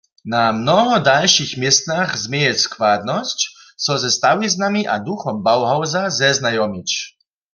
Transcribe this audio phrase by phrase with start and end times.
[0.25, 3.39] Na mnoho dalšich městnach změješ składnosć,
[3.77, 7.17] so ze stawiznami a duchom Bauhausa zeznajomić.